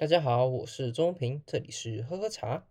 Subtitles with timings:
[0.00, 2.62] 大家好，我是钟平，这里是喝喝茶。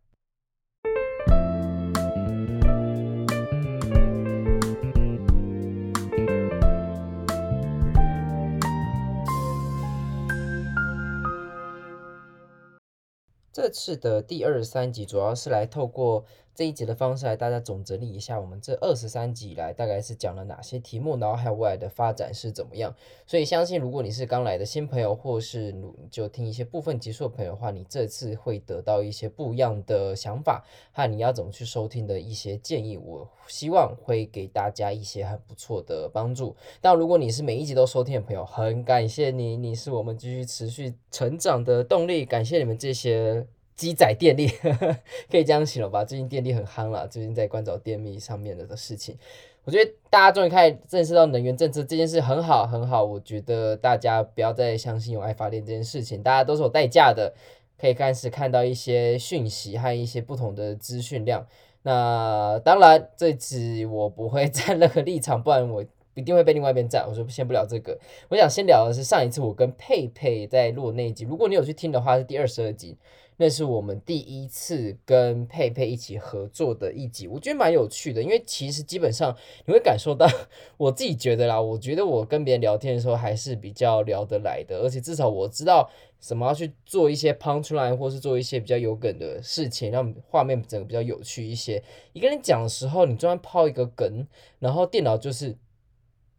[13.52, 16.24] 这次的第二三集主要是来透过
[16.58, 22.92] 这一集的方式来大家总整理一下我们这二十三集以来大概是讲了哪些题目，然后还有未来的发展是怎么样。
[23.28, 25.72] 所以相信如果你是刚来的新朋友，或是
[26.10, 32.98] 就听一些部分集数的朋友的话，你这次会得到一些不一样的想法和你要怎么去收听的一些建议。
[32.98, 36.56] 我希望会给大家一些很不错的帮助。
[36.82, 42.26] 但如果你是每一集都收听的朋友，很感谢你，你是我们继续持续成长的动力。
[42.26, 43.46] 感谢你们这些。
[43.78, 44.48] 机载电力，
[45.32, 46.04] 可以这样形容吧？
[46.04, 49.18] 最近电力很夯了，最近在关找电力上面的的事情，
[49.64, 53.06] 我觉得大家终于开始认识到能源政策这件事很好很好。
[53.06, 57.34] 我觉得大家不要再相信用爱发电这件事情，大家都是有代价的。
[57.80, 61.46] 可以开始看到一些讯息和一些不同的资讯量。
[61.84, 67.06] 那当然，这次我不会站任何立场，不然我一定会被另外一边站。
[67.08, 67.96] 我说先不聊这个，
[68.30, 72.98] 我想先聊的是上一次我跟佩佩在录那一集，如果你有去听的话，是第二十二集。
[73.40, 79.36] 那是我们第一次跟佩佩一起合作的一集，我觉得蛮有趣的，因为其实基本上
[79.66, 80.28] 你会感受到，
[80.78, 85.88] 我自己觉得啦，我觉得我跟别人聊天的时候还是比较聊得来的，而且至少我知道
[86.20, 91.84] 什么要去做一些 punchline，或是做一些比较有梗的事情，让画面整个比较有趣一些。
[92.14, 94.26] 一个人讲的时候，你专门抛一个梗，
[94.58, 95.56] 然后电脑就是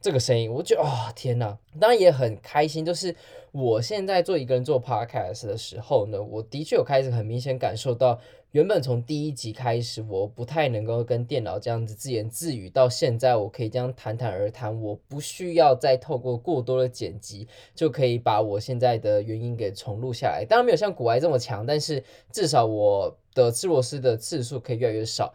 [0.00, 3.14] 这个声音，我觉得哦天哪，当然也很开心，就是。
[3.50, 20.44] 我现在做一个人做 podcast 的时候呢，我的确有开始很明显感受到，原本从第一集开始，我不太能够跟电脑这样子自言自语，到现在我可以这样谈谈而谈，我不需要再透过过多的剪辑，就可以把我现在的原音给重录下来。
[20.46, 25.32] 当然没有像古埃这么强，但是至少我的吃螺丝的次数可以越来越少。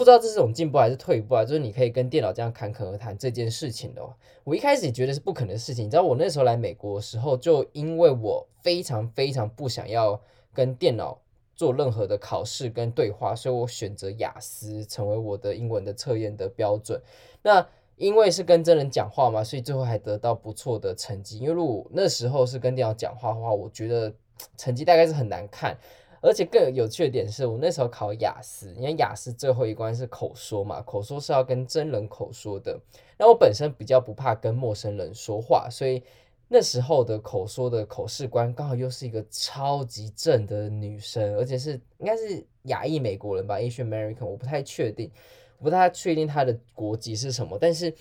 [0.00, 1.44] 不知道这是种进步还是退步啊？
[1.44, 4.14] 就是你可以跟电脑这样侃侃而谈这件事情的哦。
[4.44, 5.84] 我一开始也觉得是不可能的事情。
[5.84, 10.18] 你知道我那时候来美国的时候，就因为我非常非常不想要
[10.54, 11.20] 跟电脑
[11.54, 16.98] 做任何的考试跟对话，所以我选择雅思成为我的英文的测验的标准。
[17.42, 21.40] 那因为是跟真人讲话嘛，所以最后还得到不错的成绩。
[21.40, 24.10] 因为如果那时候是跟电脑讲话的话，我觉得
[24.56, 25.76] 成绩大概是很难看。
[26.20, 32.78] 而且更有趣的点是我那时候考雅思，因为雅思最后一关是口说嘛，口说是要跟真人口说的。
[33.16, 36.02] 那我本身比较不怕跟陌生人说话，所以
[36.48, 45.10] 那时候的口说的口试官刚好又是一个超级正的女生，而且是应该是亚裔美国人吧，Asian American，我不太确定，
[45.58, 47.94] 我不太确定她的国籍是什么，但是。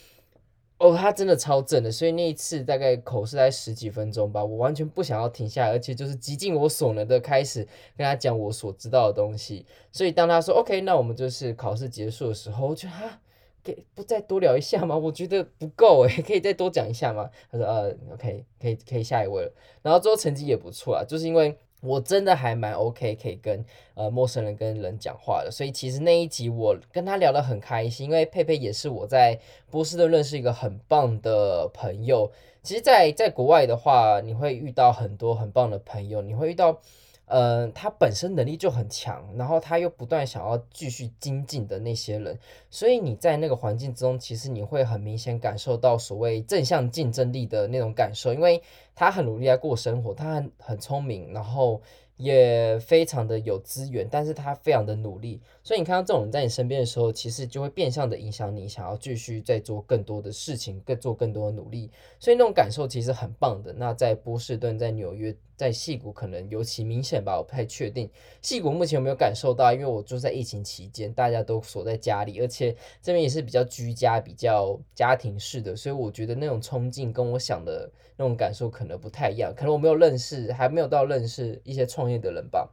[0.79, 7.67] 哦，他真的超正的，所以那一次大概口试在十几分钟吧，我完全不想要停下来，而且就是极尽我所能的开始
[7.97, 9.65] 跟他讲我所知道的东西。
[9.91, 13.19] 所以当他说 OK，那我们就是考试结束的时候，我觉得哈，
[13.61, 14.97] 给不再多聊一下吗？
[14.97, 17.29] 我觉得不够诶， 可以再多讲一下吗？
[17.51, 19.51] 他说呃，OK，可以可以下一位了。
[19.81, 21.57] 然后最后成绩也不错啊，就是因为。
[21.81, 23.63] 我真的还蛮 OK，可以跟
[23.93, 32.31] 呃陌生人跟人讲话的，所以其实那一集我跟他聊得很开心，因为佩佩也是我在波士顿认识一个很棒的朋友。
[32.61, 36.79] 其实在，在国外的话，你会遇到很多很棒的朋友，你会遇到。
[37.29, 42.37] 呃，他本身能力就很强，然后他又不断想要继续精进的那些人，
[42.69, 48.61] 所以你在那个环境之中，其实你会很明显感受到所谓正向竞争力的那种感受，因为
[48.93, 51.81] 他很努力在过生活，他很很聪明，然后。
[52.21, 61.89] 也非常的有资源，但是他非常的努力，所以你看到这种人在你身边的时候，其实就会变相的影响你想要继续再做更多的事情，更做更多的努力，
[62.19, 63.71] 所以那种感受其实很棒的。
[63.71, 68.09] 那在波士顿、在纽约、在矽谷可能尤其明显吧，我不太确定。
[68.41, 69.73] 矽谷目前有没有感受到？
[69.73, 82.69] 因为我住在疫情期间，大家都锁在家里，而且这边也是比较居家、比较家庭式的，所以我觉得那种冲劲跟我想的那种感受可能不太一样，可能我没有认识，还没有到认识一些创业的人吧。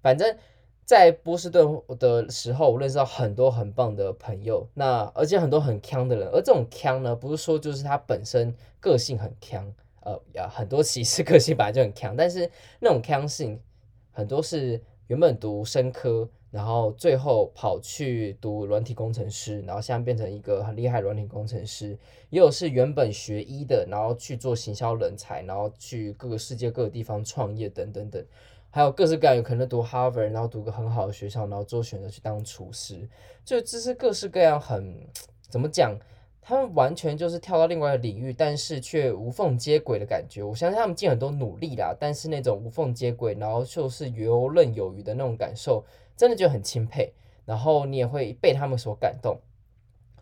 [0.00, 0.36] 反正，
[0.84, 6.28] 在波士顿的时候，我认识到很多很棒的朋友，那而且很多很强的人。
[6.28, 13.60] 而这种强呢，不是说就是他本身个性很强，呃，呀，很多歧视个性本来就很强，但是那种强性
[14.10, 16.28] 很多是原本读生科。
[16.50, 21.96] 然后最后跑去读软体工程师，然后现在变成一个很厉害的软体工程师。
[22.28, 28.26] 也有是原本学医的，然后去做行销人才，然后去各个世界各个地方创业等等等。
[28.68, 33.08] 还有各式各样，有可能读 Harvard，然后读个很好的学校，然后做选择去当厨师。
[33.44, 35.06] 就这是各式各样很
[35.48, 35.96] 怎么讲，
[36.42, 40.42] 他们完全就是跳到另外一个领域，但是却无缝接轨的感觉。
[40.42, 45.84] 我相信他们尽很多努力啦，但是那种无缝接轨，然后就是游刃有余的那种感受，
[46.16, 47.12] 真的就很钦佩。
[47.44, 49.38] 然后你也会被他们所感动。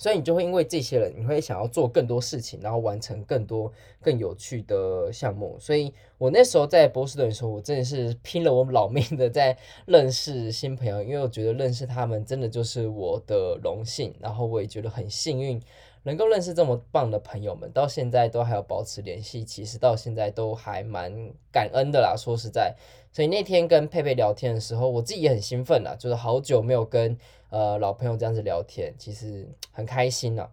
[0.01, 5.57] 所以你就会因为这些人，你会想要做更多事情，然后完成更多更有趣的项目。
[5.59, 15.61] 所以我那时候在波士顿的时候，我真的是拼了我老命的在认识新朋友，因为我觉得认识他们真的就是我的荣幸，然后我也觉得很幸运。
[16.03, 21.13] 能够认识这么棒的朋友们，到现在都还有保持联系，其实到现在都还蛮
[21.53, 22.15] 感恩的啦。
[22.17, 22.75] 说实在，
[23.13, 27.17] 所以那天跟佩佩聊天的时候，我自己也很兴奋啦，就是好久没有跟
[27.51, 30.49] 呃老朋友这样子聊天，其实很开心呐。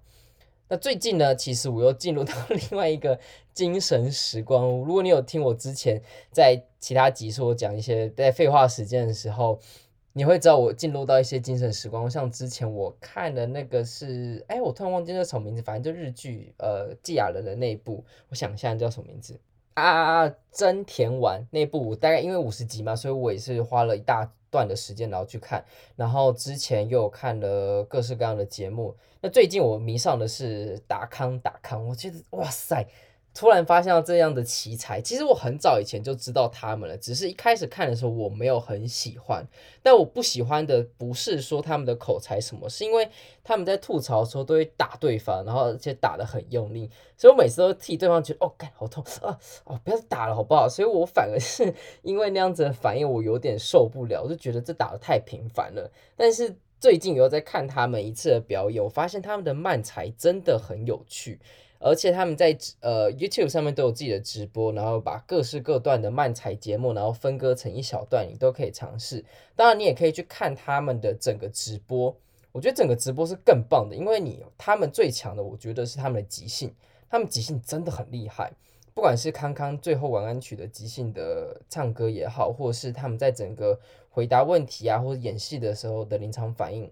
[0.67, 3.19] 那最近呢，其实我又进入到 另外一个
[3.53, 4.83] 精神时光屋。
[4.83, 6.01] 如果你有听我之前
[6.31, 9.59] 在其他集数讲一些在废话时间的时候。
[10.17, 19.37] 你会知道我进入到一些精神时光，像之前我看的那个是，哎，我突然忘记那什么名字，反正就日剧，呃，堺雅人的那一部，我想一下叫什么名字
[19.73, 20.33] 啊？
[20.53, 25.65] 真田丸那部，大概因为五十集嘛，所以我也是花了一大段的时间然后去看，
[25.97, 32.87] 然后之前又看了各式各样的节目，那最近我迷上的是达康达康，我觉得哇塞。
[33.35, 39.45] 突然发现到这样的奇才，其实我很早以前就知道他们了，只是一开始看的时候我没有很喜欢。
[39.83, 43.09] 但我不喜欢的不是说他们的口才什么，是因为
[43.43, 50.69] 他们在吐槽的时候都会打对方，然后而且打得很用力，所以我每次都替对方觉得哦，干好痛啊，哦不要打了好不好？
[50.69, 51.73] 所以我反而是
[52.03, 55.91] 因为那样子的反应，我有点受不了，我就觉得这打得太频繁了。
[56.15, 61.37] 但是最近又在看他们一次的表演，我发现他们的漫才真的很有趣。
[61.85, 69.23] 而且他们在呃 YouTube 上面都有自己的直播，然后把各式各段的漫才节目，然后分割成一小段，你都可以尝试。
[69.55, 72.17] 当然，你也可以去看他们的整个直播。
[72.51, 76.73] 我觉得整个直播是更棒的，因为你他们最强的，我觉得是他们的即兴，
[77.07, 78.51] 他们即兴真的很厉害。
[78.95, 83.79] 不管是康康最后晚安曲的即兴的唱歌也好，或者是他们在整个
[84.09, 86.89] 回答问题啊，或者演戏的时候的临场反应。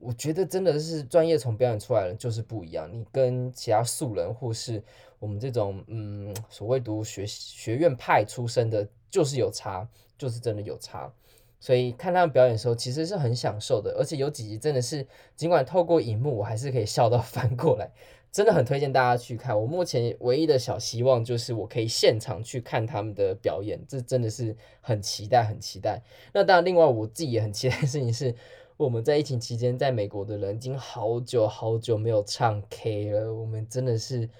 [0.00, 4.82] 我觉得真的是专业从表演出来的就是不一样，你跟其他素人或是
[5.18, 11.12] 我们这种嗯所谓读学学院派出身的，就是有差，就是真的有差。
[11.60, 15.04] 所以看他们表演的时候，其实是很享受的，而且有几集真的是
[15.34, 17.90] 尽管透过荧幕，我还是可以笑到 翻过来，
[18.30, 19.60] 真的很推荐大家去看。
[19.60, 26.00] 我目前唯一的小希望就是我可以现场去看他们的表演，这真的是很期待，很期待。
[26.32, 28.32] 那当然，另外我自己也很期待的事情是。
[28.78, 33.34] 我们在疫情期间，在美国的人已经好久好久没有唱 K 了。
[33.34, 34.30] 我们真的是，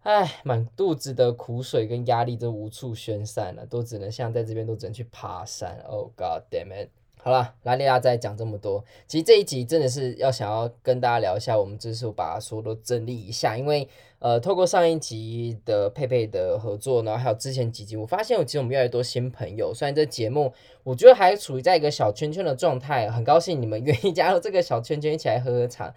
[0.00, 5.80] 唉，满肚子的苦水跟压力都无处宣散了，都只能像在这边都只能去爬山。
[5.86, 6.90] Oh God damn it！
[7.24, 13.88] 好了，拉利亚再讲这么多，其实这一集真的是要想要跟大家聊一下，我们这次把所有都整理一下，因为
[14.18, 25.94] 呃，透过上一集的佩佩的合作，然后还有之前几集，我发现我其实我们越来越多新朋友，虽然这节目我觉得还处于在一个小圈圈的状态，很高兴你们愿意加入这个小圈圈一起来喝喝茶。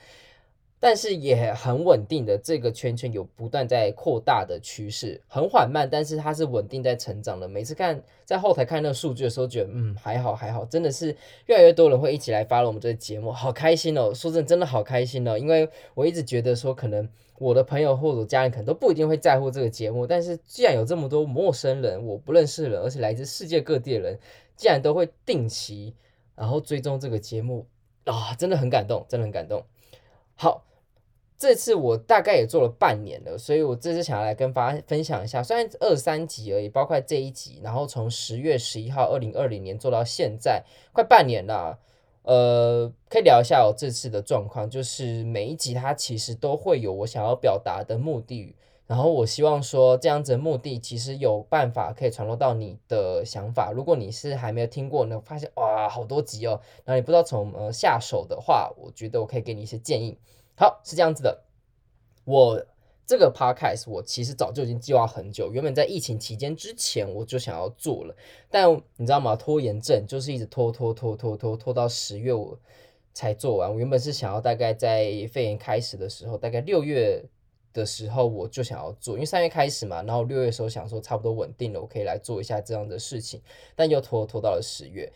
[0.80, 7.48] 但是也很稳定的，这个圈圈有不断在扩大的趋势，很缓慢，但是它是稳定在成长的。
[7.48, 11.16] 每次看在后台看那个数据的时候，觉得嗯还好还好，真的是
[11.48, 14.14] 越来越多人会一起来 follow 我们这个节目，好开心哦！
[14.14, 17.10] 说真的，真的好开心哦，因为我一直觉得说，可能
[17.40, 24.20] 我的朋友或者家人可能都不一定会在乎这个节目，但是既然有这么多陌生人，我不认识的人，而且来自世界各地的人，
[24.56, 25.96] 既然都会定期
[26.36, 27.66] 然后追踪这个节目
[28.06, 29.64] 啊，真的很感动，真的很感动。
[30.38, 30.64] 好。
[31.40, 40.64] 这次我大概也做了半年了，所以我这次想要来跟大家分享一下，虽然二三集而已，包括这一集，然后从十月十一号二零二零年做到现在，
[40.94, 41.78] 快半年了。
[42.24, 48.56] 呃，可以聊一下我这次的状况，就是每一集它其实都会有我想要表达的目的，
[48.88, 53.72] 然后我希望说这样子的目的其实有办法可以传落到你的想法。
[53.72, 60.18] 如果你是还没有听过呢，发现哇好多集哦，然后你不知道从呃下手的话，我觉得我可以给你一些建议。
[60.56, 61.44] 好，是这样子的，
[62.24, 62.66] 我
[63.06, 68.16] 这个 podcast 我其实早就已经计划很久，原本在疫情期间之前我就想要做了，
[68.50, 69.36] 但你知道吗？
[69.36, 72.58] 拖延症就是一直拖拖拖拖拖拖到十月我
[73.14, 73.72] 才做完。
[73.72, 77.24] 我原本是想要大概在肺炎开始的时候，大概六月
[77.78, 83.40] 的时候我就想要做，因为三月开始嘛，然后六月时候想说差不多稳定了，我可以来做一下这样的事情，
[83.76, 85.12] 但又拖拖到了十月。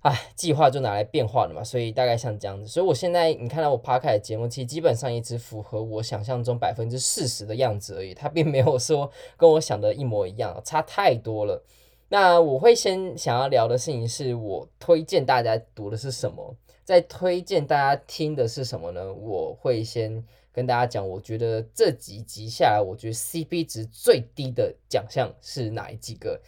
[0.00, 2.66] 哎，计划就拿来变化了嘛，所以大概像这样子。
[2.66, 11.62] 所以我现在你看到我拍开的节目，其实基本上也只符合我想象中百分之四十的样子而已，它并没有说跟我想的一模一样，差太多了。
[12.10, 19.10] 那我会先想要聊的事情是我推荐大家读的是什么，在推荐大家听的是什么呢？
[19.10, 20.22] 我会先
[20.54, 26.40] 跟大家讲，我觉得这几集下来，我觉得 CP 值最低的奖项是哪一几个？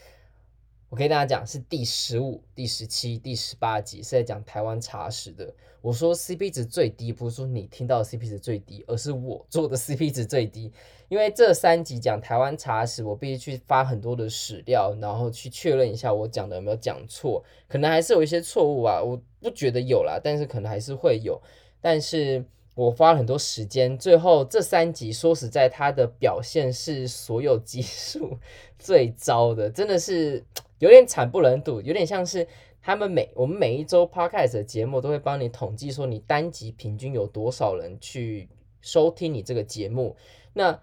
[0.89, 5.53] 我跟大家讲，是第十五、第十七、第十八集是在讲台湾茶史的。
[5.83, 10.73] 我说 CP 值最低，不是说你听到 CP 值最低，而是我做的 CP 值最低。
[11.09, 19.03] 因为这三集讲台湾茶史，我必须去发很多的史料，然后去确认一下我讲的有没有讲错，可能还是有一些错误啊。
[19.03, 21.41] 我不觉得有啦，但是可能还是会有。
[21.81, 22.45] 但是
[22.77, 28.39] 我花了很多时间，最后这三集说实在，它的表现是所有集数
[28.79, 30.45] 最糟的，真的是。
[30.79, 32.47] 有点惨不忍睹，有点像是
[32.83, 38.47] 他们每我们每一周 podcast 的节目都会帮你统计说你单集平均有多少人去
[38.83, 40.15] 收听你这个节目，
[40.53, 40.79] 那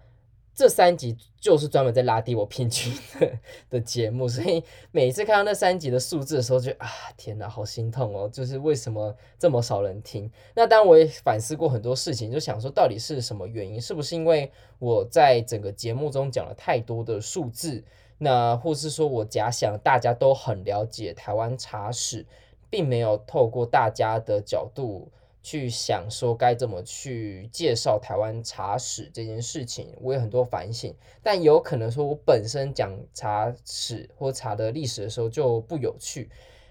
[0.54, 3.32] 这三集就是专门在拉低我平均的
[3.68, 8.28] 的节目，所以每次看到那三集的数字的时候就，就啊天哪，好心痛哦！
[8.32, 10.30] 就是为什么这么少人听？
[10.54, 13.80] 那当然我也反思过很多事情，就想说到底是什么原因？
[13.80, 17.82] 是不是因为我在整个节目中讲了太多的数字？
[18.18, 22.24] 那或是说，我假想大家都很了解台湾茶史，
[22.70, 25.10] 并没有透过大家的角度
[25.44, 30.92] 去想说该怎么去介绍台湾茶史这件事情，我有很多反省。
[31.22, 36.30] 但有可能说我本身讲茶史或茶的历史的时候就不有趣，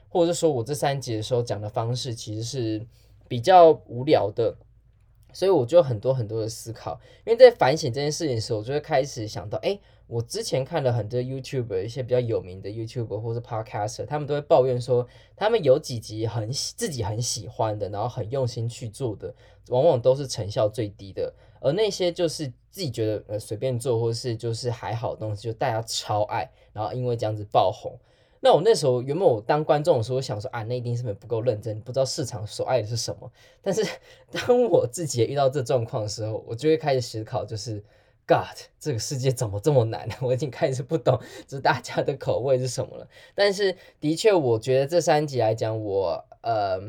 [0.10, 2.86] 或者是说我这三集的时候讲的方式其实是
[3.27, 4.58] 比较无聊的，
[5.32, 7.00] 所以我就很多很多的思考。
[7.25, 9.80] 因为在反省这件事情的时候，我就会开始想到，哎。
[10.05, 19.33] 我之前看了很多 YouTube，一些比较有名的 YouTube 或是 Podcaster，他们都会抱怨说，他们有几集很自己很喜欢的，然后很用心去做的，
[19.69, 21.33] 往往都是成效最低的。
[21.62, 27.98] 而那些就是自己觉得呃随便做或是就是还好的东西，就大家超爱，然后因为这样子爆红。
[28.41, 33.31] 那我那时候原本我当观众的时候，我想说啊，那一定是不够认真，不知道市场所爱的是什么。
[33.62, 33.83] 但是
[34.29, 37.83] 当我自己也遇到这状况的时候，我就会开始思考，就是。
[38.25, 40.08] God，这个世界怎么这么难？
[40.22, 43.08] 我已经开始不懂，就是大家的口味是什么了。
[43.36, 46.80] 但是的确，我觉得这三集来讲，我呃，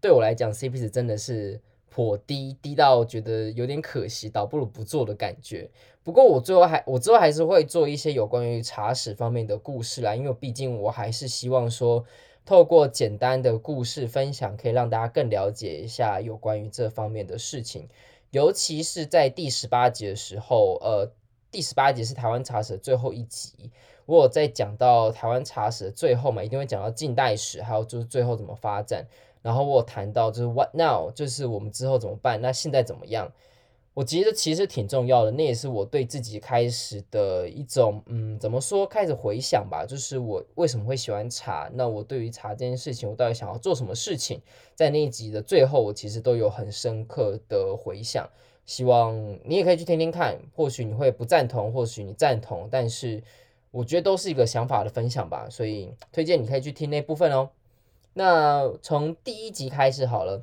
[0.00, 1.60] 对我来讲，CP 值真的是
[1.90, 5.70] 颇低，低到觉得有点可惜，倒不如不做的感觉。
[6.02, 12.04] 不过我最后还，我之后还是会做一些有关于茶史方面的故事啦，因为毕竟我还是希望说，
[12.44, 17.86] 透过简单的故事分享，可以让大家更了解一下有关于这方面的事情。
[18.32, 21.06] 尤其是在第十八集的时候，呃，
[21.50, 23.70] 第十八集是台湾茶史的最后一集。
[24.06, 29.06] 我有在讲到台湾茶史的最后嘛，一定会讲到近代史，还有就是最后怎么发展。
[29.42, 32.40] 然后我有谈到就是 What now，就是我们之后怎么办？
[32.40, 33.30] 那现在怎么样？
[33.94, 38.86] 我觉得其实挺重要的，那也是我对自己开始的一种，嗯，怎么说？
[38.86, 41.70] 开始回想吧，就是我为什么会喜欢茶？
[41.74, 44.40] 那我对于茶这件事情，我到底想要做什么事情？
[44.74, 48.26] 在那一集的最后，我其实都有很深刻的回想。
[48.64, 53.22] 希望你也可以去听听看，或许你会不赞同，或许你赞同，但是
[53.70, 57.50] 我觉得都是一个想法的分享吧，所以推荐你可以去听那部分哦。
[58.14, 60.42] 那从第一集开始好了。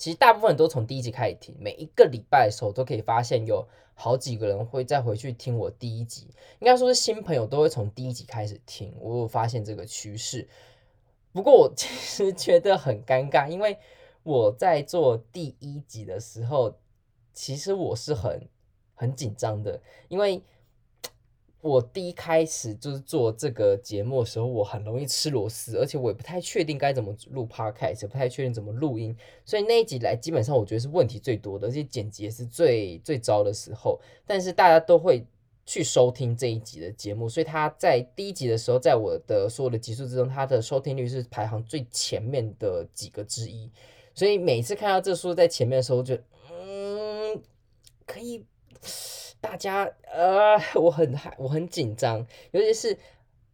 [0.00, 6.28] 其实大部分都从第一集开始听，每一个礼拜的时候都可以发现有好几个人会再回去听我第一集。
[6.58, 10.48] 应该说是新朋友都会从第一集开始听，我有发现这个趋势。
[11.32, 13.76] 不过我 其实觉得很尴尬，因为
[14.22, 16.78] 我在做第一集的时候，
[17.34, 18.48] 其实我是很
[18.94, 20.42] 很紧张的，因为。
[21.62, 29.14] 我第一开始就是做这个节目的时候，我很容易吃螺丝，而且我也不太确定该怎么录 podcast，不太确定怎么录音，
[29.44, 34.00] 所以那一集来基本上我觉得是问题最多的，而且剪辑也是最最糟的时候。
[34.26, 35.26] 但是大家都会
[35.66, 43.70] 去收听这一集的节目，所以他在第一集的时候，在我的所有的集数之中，他的收听率是排行最前面的几个之一。
[44.14, 46.16] 所以每次看到这书在前面的时候，就
[46.50, 47.38] 嗯，
[48.06, 48.46] 可以。
[49.40, 52.96] 大家呃， 我很害，我很紧张，尤其是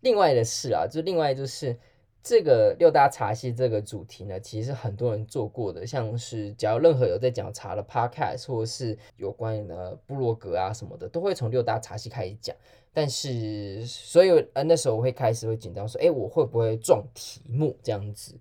[0.00, 1.76] 另外的事啊，就另外就是
[2.23, 12.55] 这个六大茶系这个主题呢，其实很多人做过的，像是只要任何有在讲茶的 podcast 或是有关的部落格啊什么的，都会从六大茶系开始讲。
[12.93, 18.35] 但是所以呃那时候我会开始会紧张说，哎，我会不会撞题目这样子？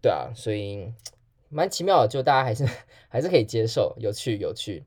[0.00, 0.90] 对啊，所以
[1.50, 2.64] 蛮奇妙的，就大家还是
[3.10, 4.82] 还是可以接受，有趣有趣。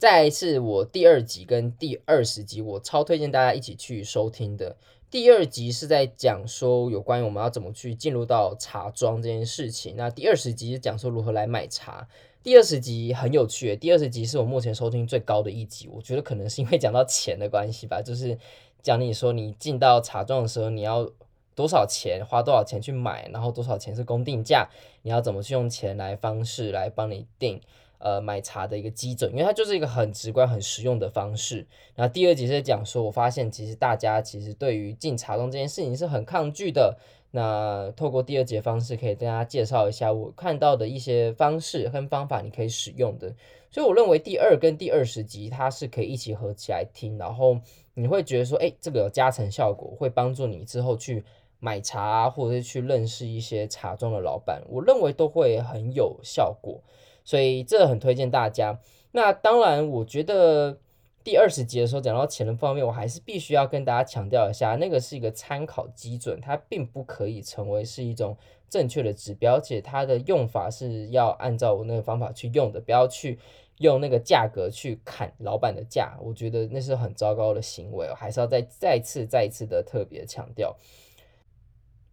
[0.00, 4.74] 再来是我第二集跟第二十集，我超推荐大家一起去收听的。
[5.10, 12.08] 第二集是在讲说有关于我们要怎么去进入到茶庄这件事情，那第二十集是讲说如何来买茶。
[12.42, 18.38] 第二十集很有趣，第二十集是我目前收听最高的一集，我觉得可能是因为讲到钱的关系吧，就是
[18.82, 21.12] 讲你说你进到茶庄的时候，你要
[21.54, 24.70] 多少钱，花多少钱去买，然后多少钱是公定价，
[25.02, 27.60] 你要怎么去用钱来方式来帮你定。
[28.00, 31.64] 呃买茶的一个基准，因为它就是一个很直观、很实用的方式。
[31.94, 36.98] 然后第二集是讲说，我发现其实大家其实对于进茶庄这件事情是很抗拒的。
[37.32, 43.32] 那透过第二节方式，可以跟大家介绍一下我看到的一些方式跟方法，你可以使用的。
[43.70, 47.60] 所以我认为第二跟第二十集它是可以一起合起来听，然后
[47.94, 51.22] 你会觉得说，哎，这个有加成效果，会帮助你之后去
[51.60, 56.82] 买茶，或者是去认识一些茶庄的老板，我认为都会很有效果。
[57.30, 58.80] 所以这很推荐大家。
[59.12, 60.78] 那当然，我觉得。
[61.22, 68.34] 第二十集的时候讲到钱的方面，我还是必须要跟大家强调一下，那个是一个参考基准，它并不可以成为是一种
[68.70, 73.38] 正确的指标，而且它的用法是要按照我那个方法去用的，不要去
[73.76, 80.74] 用那个价格去砍老板的价，我觉得那是很糟糕的行为，我还是要再再次再次的特别强调。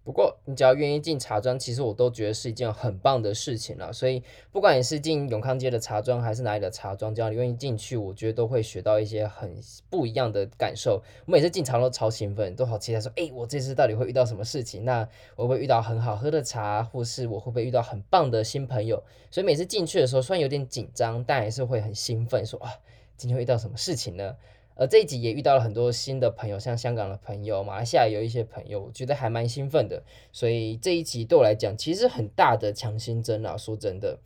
[0.08, 3.92] 不过，你只要愿意进茶庄，其实我都觉得是一件很棒的事情了。
[3.92, 4.24] 所以，
[4.54, 9.54] 不管你是进永康街的茶庄，还是哪里的茶庄，只要你愿意进去，我觉得都会学到一些很
[9.90, 11.04] 不一样的感受。
[11.26, 14.86] 我每次进茶都超兴奋，都好期待说，哎，我这次到底会遇到什么事情？
[14.86, 15.02] 那
[15.36, 19.04] 我会不会遇到很好喝的茶，或是我会不会遇到很棒的新朋友？
[19.30, 22.72] 所以每次进去的时候，虽然有点紧张，但还是会很兴奋，说啊，
[23.18, 24.38] 今天会遇到什么事情呢？
[24.78, 30.04] 而这一集也遇到了很多新的朋友，像香港的朋友、马来西亚有一些朋友，我觉得还蛮兴奋的。
[30.32, 34.20] 所以这一集对我来讲，其实很大的强心针啊，说真的。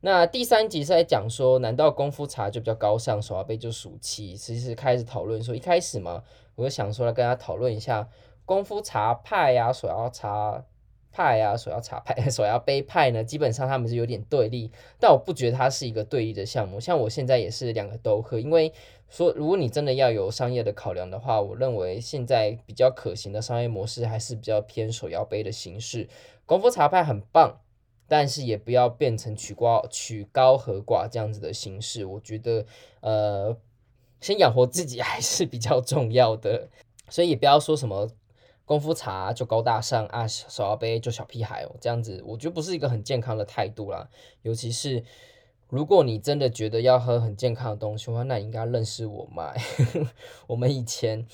[0.00, 4.36] 那第三集是在讲说，难道功夫茶就比较高尚，手摇杯就俗气？
[4.36, 6.22] 其实开始讨论说，一开始嘛，
[6.54, 8.08] 我就想说来跟大家讨论一下
[8.44, 10.64] 功夫茶派呀、啊，手摇茶。
[11.10, 16.78] 派啊，手摇茶派、 手摇杯派呢，基本上他们是有点对立，但我不觉得它是一个对立的项目。
[16.78, 18.72] 像我现在也是两个都喝，因为
[19.08, 26.08] 说如果你真的要有商业的考量的话，我认为现在比较可行的商业模式还是比较偏手摇杯的形式。
[26.44, 27.60] 功夫茶派很棒，
[28.06, 32.04] 但是也不要变成曲高曲高和寡这样子的形式。
[32.04, 32.66] 我觉得
[33.00, 33.56] 呃，
[34.20, 36.68] 先养活自己还是比较重要的，
[37.08, 38.10] 所以也不要说什么。
[38.64, 44.06] 功夫茶就高大上啊，手摇杯就小屁孩哦，这样子我觉得不是一个很健康的态度啦。
[44.42, 45.02] 尤其是
[45.68, 49.52] 如果你真的觉得要喝很健康的东西的话，那你应该认识我妈。
[50.48, 51.26] 我们以前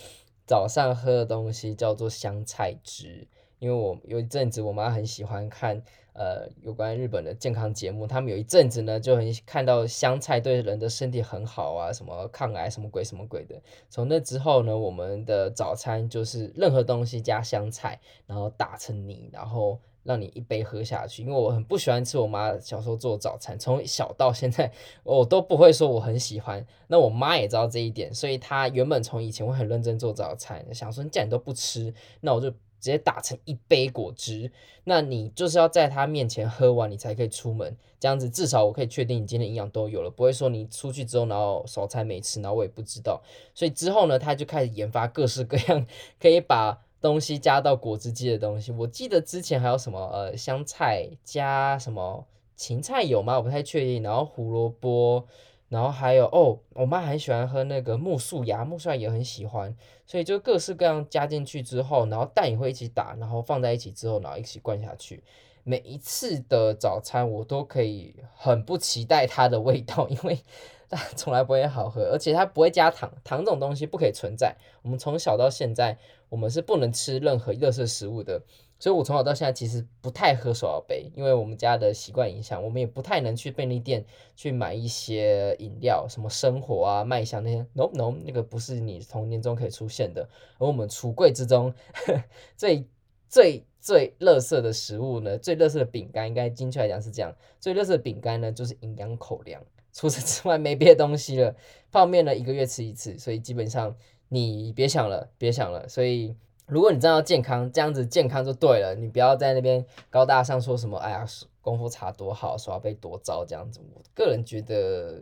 [0.46, 3.28] 早上喝的东西叫做香菜汁。
[3.60, 5.80] 因为我有一阵子，我妈很喜欢看
[6.12, 13.62] 呃有关日本的健康节目，他们有一阵子呢就很看到香菜对人的身体很好啊，什么抗癌什么鬼什么鬼的。
[13.88, 21.22] 从那之后呢，我们的早餐就是任何东西加香菜，然后打成泥，然后让你一杯喝下去。
[21.22, 24.70] 因为我很不喜欢吃我妈小时候做早餐，从小到现在
[25.02, 26.64] 我都不会说我很喜欢。
[26.86, 32.52] 那我妈也知道这一点，所以她原本从以前会很认真做早餐，想说你既然都不吃，那我就。
[32.80, 34.52] 直接打成一杯果汁，
[34.84, 37.74] 那你就是要在她面前喝完，你才可以出门。
[37.98, 43.22] 这样子至少我可以确定你今天营养都有了，不会说你出去之后然后早餐没吃，然后我也不知道。
[43.54, 45.86] 所以之后呢，她就开始研发各式各样
[46.20, 48.72] 可以把东西加到果汁机的东西。
[48.72, 53.36] 我记得之前还有什么呃香菜加什么芹菜有吗？
[53.36, 54.02] 我不太确定。
[54.02, 55.26] 然后胡萝卜。
[55.70, 59.74] 然后还有哦，我妈很喜欢喝那个木树芽，木树芽也很喜欢，
[60.06, 65.24] 所以就各式各样加进去之后，然后蛋也会一起打，然后放在一起之后，然后一起灌下去。
[65.64, 70.38] 每一次的早餐我都可以很不期待它的味道，因为
[70.90, 74.54] 它从来不会好喝，而且它不会加糖，糖这种东西不可以存在。
[74.82, 75.98] 我们从小到现在，
[76.34, 78.42] 我们是不能吃任何垃圾食物的。
[78.76, 90.28] 所以，我从小到现在其实不太喝手摇杯，因为我们家的习惯影响，我们也不太能去便利店去买一些饮料，什么生活啊、麦香那些，no no，那个不是你童年中可以出现的。
[90.58, 92.24] 而我们橱柜之中呵
[92.58, 92.84] 最
[93.28, 101.54] 最最垃圾的食物呢，最垃圾的饼干，应该精确来讲是这样，最垃圾的饼干呢就是营养口粮，除此之外没别的东西了。
[101.92, 103.96] 泡面呢一个月吃一次，所以基本上
[104.34, 106.34] 你别想了，别想了，所以。
[106.66, 108.94] 如果你真的要健康，这样子健康就对了。
[108.94, 111.22] 你不要在那边高大上说什么，哎呀，
[111.60, 113.80] 功夫茶多好，手摇杯多糟这样子。
[113.94, 115.20] 我个人觉得，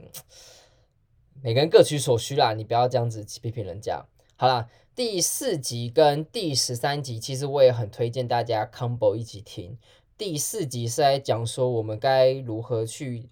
[1.43, 4.05] 每个人各取所需啦，你不要这样子去批评人家。
[4.37, 9.77] 好啦，第四集跟第十三集，其实我也很推荐大家 combo 一起听。
[10.17, 13.29] 第四集是在讲说我们该如何去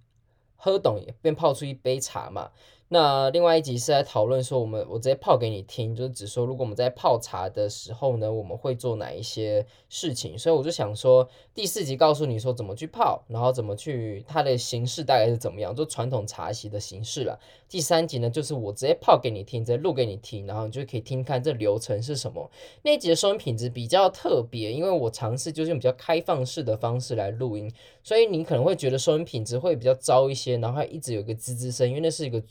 [0.57, 2.51] 喝懂，便泡出一杯茶嘛。
[2.93, 10.37] 那另外一集是在讨论说，我们我直接泡给你听，就是只说如果我们在泡茶的时候呢，我们会做哪一些事情。
[10.37, 17.39] 所以我就想说，第四集告诉你说怎么去泡，然后怎么去它的形式大概是怎么样，就传统茶席的形式了。
[17.69, 22.51] 第三集呢，就是我直接泡给你听，直接录给你听，然后你就可以听看这流程是什么。
[22.83, 27.73] 那一集的收音品质比较特别，因为我尝试就是用比较开放式的方式来录音，
[28.03, 32.43] 所以你可能会觉得收音品质会比较糟一些，然后一直有一个滋滋声，因为那是一个。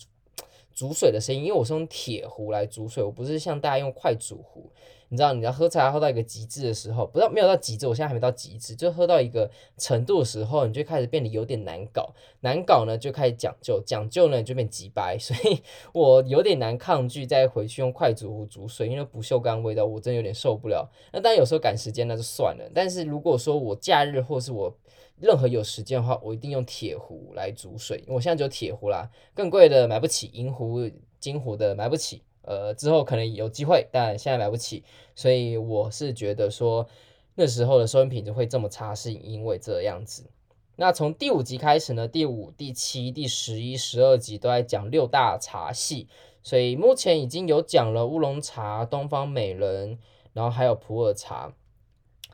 [0.79, 4.71] 煮水的声音，因为我是用铁壶来煮水，我不是像大家用快煮壶。
[5.09, 12.13] 你知道，你要喝茶喝到一个极致的时候，不知道没有到极致，我现在还没到极致，就喝到一个程度的时候，你就开始变得有点难搞。
[12.39, 15.17] 难搞呢，就开始讲究，讲究呢，就变机掰。
[15.19, 15.61] 所以
[15.91, 20.89] 我有点难抗拒再回去用快煮壶煮水，因为不锈钢味道，我真有点受不了。
[21.11, 24.73] 那当然有时候赶时间那就算了，但是如果说我假日或是我
[25.19, 28.03] 任何有时间的话，我一定用铁壶来煮水。
[28.07, 32.23] 我现在就铁壶啦，更贵的买不起，银壶、金壶的买不起。
[32.43, 34.83] 呃，之后可能有机会，但现在买不起。
[35.15, 36.87] 所以我是觉得说，
[37.35, 40.29] 那时候的收音品质会这么差，是因为这样子。
[40.77, 46.07] 那从第五集开始呢，第五、第七、第十一、十二集都在讲六大茶系，
[46.41, 49.99] 所以目前已经有讲了乌龙茶、东方美人，
[50.31, 51.53] 然后还有普洱茶。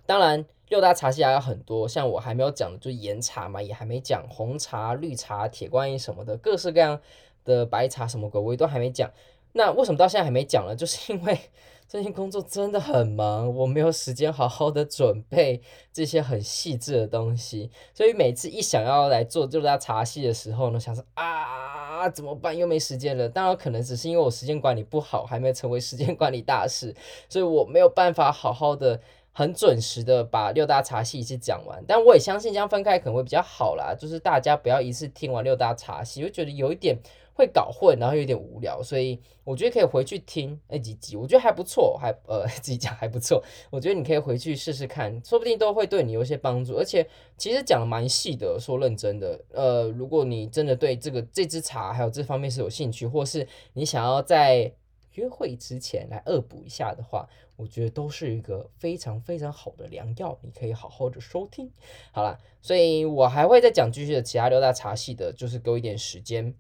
[0.06, 0.46] 当然。
[0.70, 7.00] 六大茶系还有很多，像我还没有讲的，就岩茶嘛，也还没讲红茶、绿茶、铁观音什么的，各式各样
[7.44, 9.12] 的白茶什么鬼，我都还没讲。
[9.54, 10.76] 那为什么到现在还没讲呢？
[10.76, 11.40] 就是因为
[11.88, 15.62] 最近工作真的很忙，我没有时间好好的准备
[15.94, 22.58] 这些很细致的东西，所以每次一想要来做六大茶系的时候呢，想说啊，怎么办？
[22.58, 23.30] 又没时间了。
[23.30, 26.94] 当然可能只是因为我时间管理不好，还没成为时间管理大师，
[27.30, 29.00] 所以我没有办法好好的。
[29.38, 33.94] 很准时的把六大茶系一次讲完，但我也相信这样分开可能会比较好啦。
[33.94, 36.98] 就是大家不要一次听完六大茶系，会觉得有一点
[37.34, 38.82] 会搞混，然后有点无聊。
[38.82, 43.44] 所以我觉得可以回去听那几集，我觉得还不错，还呃 自己讲还不错。
[43.70, 46.78] 我觉得你可以回去试试看，说不定都会对你有一些帮助。
[46.78, 47.06] 而且
[47.38, 54.72] 其实讲的蛮细的，说认真的，呃，如果你真的对这个这支茶还有这方面是有兴趣，或是你想要在
[55.16, 61.72] 约会之前来恶补一下的话，我觉得都是一个非常非常好的良药，你可以好好的收听。
[62.12, 66.54] 好啦，所以我还会再讲继续的其他六大茶系的，就是给我一点时间。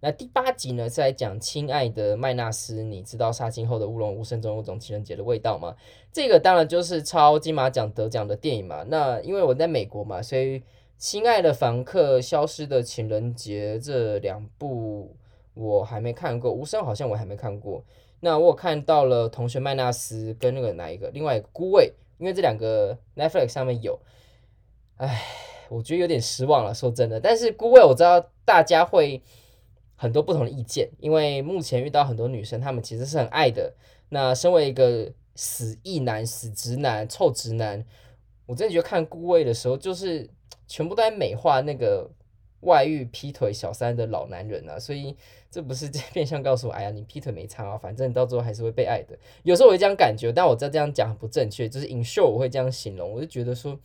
[0.00, 5.74] 那第八集呢是来讲亲爱的麦纳斯，你知道杀青后的乌龙无声中有种情人节的味道吗？
[6.12, 8.84] 这个当然就是超金马奖得奖的电影嘛。
[8.84, 10.62] 那因为我在美国嘛，所以
[10.96, 15.14] 亲爱的房客、消失的情人节这两部。
[15.60, 17.84] 我还没看过，无声好像我还没看过。
[18.20, 23.98] 那我看到了同学麦纳斯跟那个哪一个，另外一个孤味，因为这两个 Netflix 上面有。
[24.98, 25.20] 唉，
[25.68, 27.18] 我觉得有点失望了，说真的。
[27.18, 29.20] 但是孤味我知道大家会
[29.96, 33.74] 很多不同的意见，因为目前遇到很多女生，她们其实是很爱的。
[34.10, 37.84] 那身为一个死意男、死直男、臭直男，
[38.46, 40.30] 我真的觉得看孤味的时候，就是
[40.68, 42.08] 全部都在美化那个。
[42.60, 45.16] 外遇劈腿小三的老男人啊，所以
[45.48, 49.16] 这不是变相告诉我，哎呀，你劈腿没差啊，反正你到最后还是会被爱的。
[49.44, 53.78] 有时候我会这样感觉，但我知道这样讲很不正确，就是 in short 我会这样形容，我就觉得说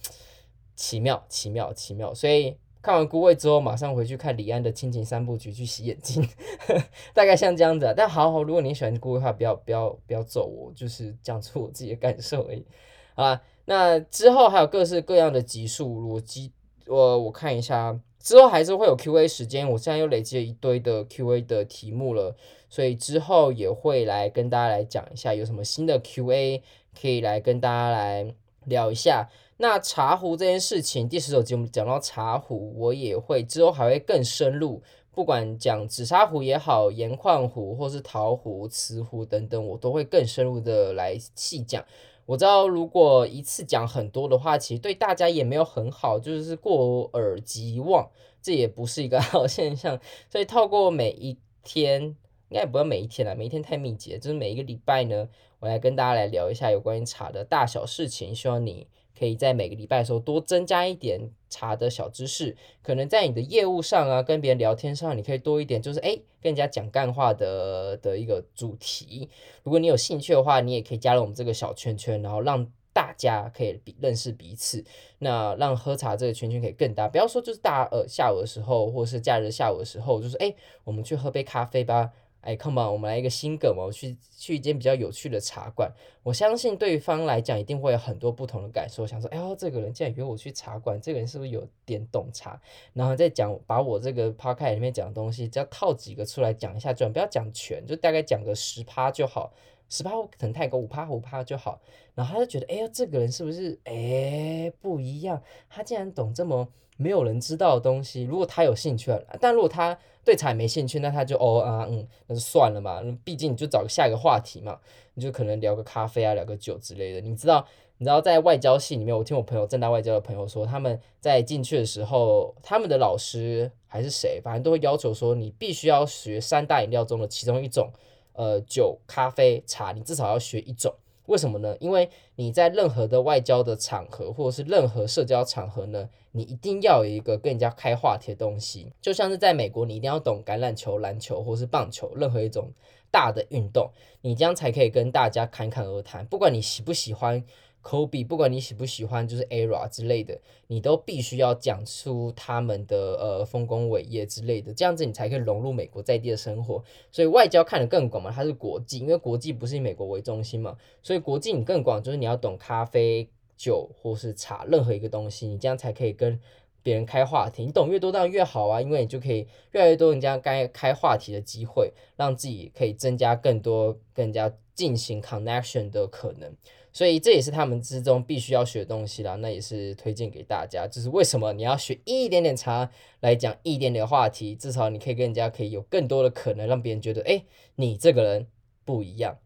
[0.75, 2.11] 奇妙，奇妙，奇妙。
[2.15, 6.27] 所以看完孤味之后，马上回去看李安的亲情三部曲去洗眼睛，
[7.13, 7.93] 大概像这样子啊。
[7.95, 12.65] 但好好，如果你喜欢孤味的话，不要不要不要揍我，就是讲出我自己的感受而已。
[13.13, 16.51] 好啦，那之后还有各式各样的集数，我集
[16.87, 17.99] 我我看一下。
[18.23, 22.33] 之后还是会有 Q&A 时间，我现在又累积了一堆的 Q&A 的题目了，
[22.69, 26.63] 所以之后也会来跟大家来讲一下有什么新的 Q&A
[26.99, 28.33] 可以来跟大家来
[28.63, 29.29] 聊一下。
[29.57, 34.81] 那茶壶这件事情，第十九集我们讲到茶壶，我也会之后还会更深入，
[35.11, 41.83] 不管讲紫砂壶也好，盐矿壶或是陶壶、瓷壶等等，我都会更深入的来细讲。
[42.25, 48.09] 我知道，如果一次讲很多的话，其实对大家也没有很好，就是过耳即忘，
[48.41, 49.99] 这也不是一个 好现象。
[50.29, 52.01] 所以透过每一天，
[52.49, 55.27] 应该也不要每一天了，每一天太密集，就是每一个礼拜呢，
[55.59, 58.87] 我来跟大家来聊一下有关于茶的大小事情，希望你。
[59.17, 69.29] 可以在每个礼拜的时候多增加一点茶的小知识，可能在你的业务上啊，跟别人聊天上，你可以多一点，就是诶，跟人家讲干话的的一个主题。
[69.63, 74.83] 如果你有兴趣的话，你也可以加入我们这个小圈圈，然后让大家可以比认识彼此，
[75.19, 77.07] 那让喝茶这个圈圈可以更大。
[77.07, 82.11] 不要说就是大呃下午的时候，或是假日下午的时候，就是诶，我们去喝杯咖啡吧。
[82.43, 85.89] 哎，come on，我们来一个新梗嘛，我去去一间比较有趣的茶馆，
[86.23, 92.59] 我相信对方来讲一定会有很多不同的感受，想说，哎呦，这个人竟然约我去茶馆，这个人是不是有点懂茶？
[92.91, 99.53] 然后再讲把我这个 p o c a 里面讲的东西，只要套几个出来讲一下，就不要讲全，就大概讲个十趴就好，
[99.87, 101.81] 十趴可能太高，五趴五趴就好。
[102.13, 105.41] 然后他就觉得，哎呦，这个人是不是哎不一样？
[105.69, 108.23] 他竟然懂这么没有人知道的东西。
[108.23, 113.01] 如果他有兴趣，但如果他对茶没兴趣，那他就哦啊嗯，那就算了嘛。
[113.23, 114.79] 毕竟你就找个下一个话题嘛，
[115.15, 117.19] 你就可能聊个咖啡啊，聊个酒之类的。
[117.21, 117.65] 你知道，
[117.97, 127.91] 你知道在外交系里面，我听我朋友正大外交的朋友说，他们在进去的时候，他们的老师还是谁，反正都会要求说，你必须要学三大饮料中的其中一种，
[128.33, 130.93] 呃，酒、咖啡、茶，你至少要学一种。
[131.27, 131.75] 为什么呢？
[131.79, 138.91] 因为你在任何的外交的场合，或者是任何社交场合呢，你一定要有一个跟人家开话题的东西。
[139.01, 142.71] 就像是在美国，你一定要懂橄榄球、篮球或是棒球，任何一种
[143.09, 143.89] 大的运动，
[144.21, 146.25] 你这样才可以跟大家侃侃而谈。
[146.25, 147.43] 不管你喜不喜欢。
[147.83, 156.81] Kobe，不管你喜不喜欢，就是 ERA 之类的，你都必须要讲出他们的呃丰功伟业之类的，这样子你才可以融入美国在地的生活。
[157.11, 166.39] 所以外交看得更广嘛，它是国际，因为国际不是以美国为中心嘛，所以国际你更广，就是你要懂咖啡、酒或是茶任何一个东西，你这样才可以跟
[166.81, 167.65] 别人开话题。
[167.65, 176.49] 你懂越多当然越好啊，因为你就可以越来越多人家该开话题的机会，让自己可以增加更多更加进行 connection 的可能。
[176.93, 180.87] 所以这也是他们之中必须要学的东西啦，那也是推荐给大家。
[180.87, 187.43] 就是为什么你要学一点点茶来讲一点点话题，至少你可以跟人家可以有更多的可能，让别人觉得，哎，
[187.75, 188.47] 你这个人
[188.85, 189.39] 不一样。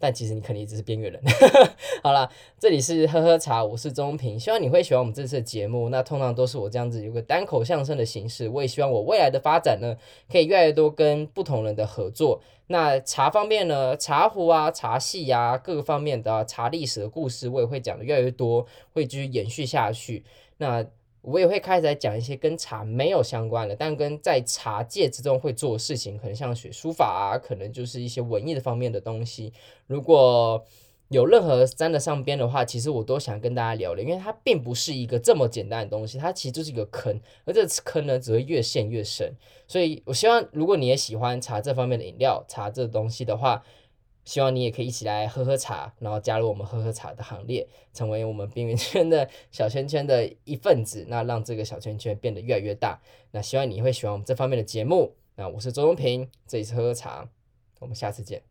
[0.00, 1.22] 但其实你肯定只是边缘人。
[2.02, 5.90] 好啦，这里是喝喝茶，我是中平，希望你会喜欢我们这次的节目。
[5.90, 9.94] 那通常都是我这样子有个单口相声的形式，我也希望我未来的发展呢，
[10.32, 12.40] 可以越来越多跟不同人的合作。
[12.68, 20.24] 那茶方面呢，茶壶啊、茶系呀、啊，各个方面的、茶历史的故事，我也会讲的越来越多，会继续延续下去。
[20.56, 20.84] 那。
[21.22, 29.52] 我也会开始来讲一些跟茶没有相关的，但跟在茶界之中会做的事情，可能像学书法啊，可能就是一些文艺的方面的东西。
[29.86, 30.64] 如果
[31.08, 39.36] 有任何沾得上边的话，其实我都想跟大家聊聊，因为它并不是一个这么简单的东西，它其实就是一个坑，而这个坑呢，只会越陷越深。
[39.66, 43.62] 所以我希望，如果你也喜欢茶这方面的饮料，茶这东西的话。
[44.30, 53.00] 希望你也可以一起来喝喝茶，然后加入我们喝喝茶的行列，成为我们边缘圈的小圈圈的一份子，那让这个小圈圈变得越来越大。
[53.32, 55.16] 那希望你会喜欢我们这方面的节目。
[55.34, 57.28] 那我是周东平，这里是喝喝茶，
[57.80, 58.49] 我们下次见。